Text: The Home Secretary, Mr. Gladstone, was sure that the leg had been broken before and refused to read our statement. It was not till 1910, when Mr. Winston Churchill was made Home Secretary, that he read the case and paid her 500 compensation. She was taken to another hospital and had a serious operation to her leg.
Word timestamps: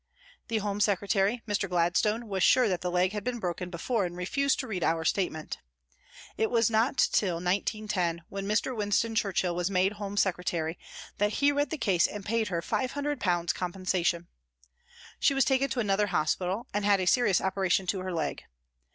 The 0.47 0.57
Home 0.57 0.79
Secretary, 0.79 1.43
Mr. 1.47 1.69
Gladstone, 1.69 2.27
was 2.27 2.41
sure 2.41 2.67
that 2.67 2.81
the 2.81 2.89
leg 2.89 3.11
had 3.11 3.23
been 3.23 3.37
broken 3.37 3.69
before 3.69 4.03
and 4.03 4.17
refused 4.17 4.59
to 4.61 4.65
read 4.67 4.83
our 4.83 5.05
statement. 5.05 5.59
It 6.37 6.49
was 6.49 6.71
not 6.71 6.97
till 6.97 7.35
1910, 7.35 8.23
when 8.27 8.47
Mr. 8.47 8.75
Winston 8.75 9.13
Churchill 9.13 9.53
was 9.55 9.69
made 9.69 9.91
Home 9.91 10.17
Secretary, 10.17 10.79
that 11.19 11.33
he 11.33 11.51
read 11.51 11.69
the 11.69 11.77
case 11.77 12.07
and 12.07 12.25
paid 12.25 12.47
her 12.47 12.63
500 12.63 13.19
compensation. 13.19 14.27
She 15.19 15.35
was 15.35 15.45
taken 15.45 15.69
to 15.69 15.79
another 15.79 16.07
hospital 16.07 16.65
and 16.73 16.83
had 16.83 16.99
a 16.99 17.05
serious 17.05 17.39
operation 17.39 17.85
to 17.85 17.99
her 17.99 18.11
leg. 18.11 18.41